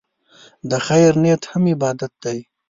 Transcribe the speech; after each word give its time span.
د 0.69 0.71
خیر 0.85 1.11
نیت 1.23 1.43
هم 1.51 1.63
عبادت 1.73 2.11
دی. 2.23 2.39